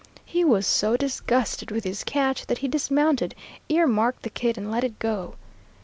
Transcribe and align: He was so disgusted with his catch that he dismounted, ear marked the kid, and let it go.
He 0.25 0.43
was 0.43 0.65
so 0.65 0.97
disgusted 0.97 1.69
with 1.69 1.83
his 1.83 2.03
catch 2.03 2.47
that 2.47 2.57
he 2.57 2.67
dismounted, 2.67 3.35
ear 3.69 3.85
marked 3.85 4.23
the 4.23 4.31
kid, 4.31 4.57
and 4.57 4.71
let 4.71 4.83
it 4.83 4.97
go. 4.97 5.35